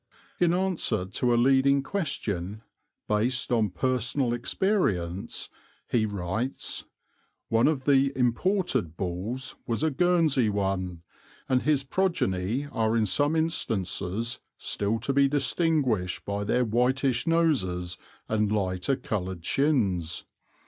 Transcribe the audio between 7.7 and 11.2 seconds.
the bulls (imported) was a Guernsey one;